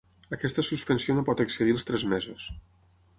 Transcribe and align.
Aquesta 0.35 0.63
suspensió 0.69 1.15
no 1.17 1.25
pot 1.29 1.45
excedir 1.45 1.75
els 1.77 1.87
tres 1.91 2.07
mesos. 2.15 2.49